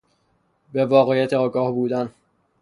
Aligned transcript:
به 0.73 0.85
واقعیتی 0.85 1.35
آگاه 1.35 1.71
بودن 1.71 2.13